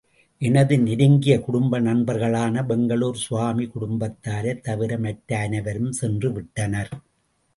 எனது 0.41 0.79
நெருங்கிய 0.79 1.39
குடும்ப 1.39 1.79
நண்பர்களான 1.81 2.65
பெங்களூர் 2.65 3.15
சுவாமி 3.15 3.65
குடும்பத்தாரைத் 3.65 4.61
தவிர 4.61 4.97
மற்ற 4.97 5.39
அனைவரும் 5.39 5.91
சென்று 5.91 6.31
விட்டனர். 6.31 6.91